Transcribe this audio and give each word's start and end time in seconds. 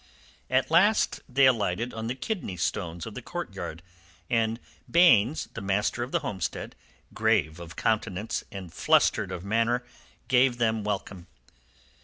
At 0.49 0.71
last 0.71 1.19
they 1.29 1.45
alighted 1.45 1.93
on 1.93 2.07
the 2.07 2.15
kidney 2.15 2.57
stones 2.57 3.05
of 3.05 3.13
the 3.13 3.21
courtyard, 3.21 3.83
and 4.31 4.59
Baynes, 4.89 5.47
the 5.53 5.61
master, 5.61 6.01
of 6.01 6.11
the 6.11 6.21
homestead, 6.21 6.75
grave 7.13 7.59
of 7.59 7.75
countenance 7.75 8.43
and 8.51 8.73
flustered 8.73 9.31
of 9.31 9.45
manner, 9.45 9.83
gave 10.27 10.57
them 10.57 10.83
welcome. 10.83 11.27